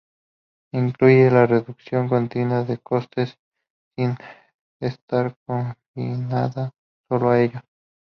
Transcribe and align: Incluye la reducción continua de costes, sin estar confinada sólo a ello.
Incluye 0.71 1.29
la 1.29 1.45
reducción 1.45 2.09
continua 2.09 2.63
de 2.63 2.79
costes, 2.79 3.37
sin 3.95 4.15
estar 4.79 5.37
confinada 5.45 6.71
sólo 7.07 7.29
a 7.29 7.39
ello. 7.39 7.61